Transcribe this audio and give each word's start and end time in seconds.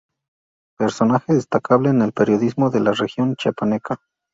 Personaje 0.79 1.31
destacable 1.35 1.91
en 1.91 2.01
el 2.01 2.11
periodismo 2.11 2.71
de 2.71 2.79
la 2.79 2.91
región 2.93 3.35
chiapaneca. 3.35 4.01